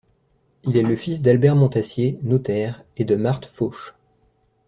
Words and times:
Il 0.63 0.77
est 0.77 0.81
le 0.81 0.95
fils 0.95 1.21
d'Albert 1.21 1.55
Montassier, 1.55 2.17
notaire, 2.23 2.81
et 2.97 3.03
de 3.05 3.15
Marthe 3.15 3.45
Fauche. 3.45 3.93